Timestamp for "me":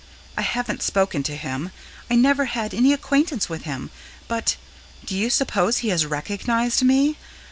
6.81-7.17